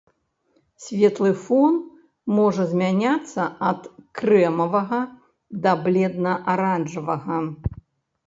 Светлы 0.83 1.29
фон 1.43 1.75
можа 2.37 2.63
змяняцца 2.71 3.43
ад 3.69 3.81
крэмавага 4.19 5.01
да 5.67 5.71
бледна-аранжавага. 5.83 7.37